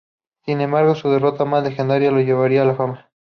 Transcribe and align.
Sin 0.47 0.61
embargo, 0.61 0.95
su 0.95 1.11
derrota 1.11 1.45
más 1.45 1.63
legendaria 1.63 2.09
lo 2.09 2.21
llevaría 2.21 2.63
a 2.63 2.65
la 2.65 2.73
fama. 2.73 3.11